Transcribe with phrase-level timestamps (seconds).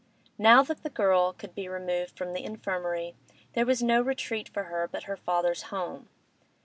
[0.39, 3.13] Now that the girl could be removed from the infirmary,
[3.53, 6.09] there was no retreat for her but her father's home.